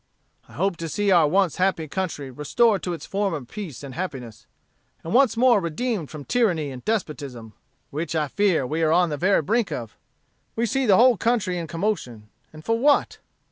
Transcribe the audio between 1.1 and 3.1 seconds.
our once happy country restored to its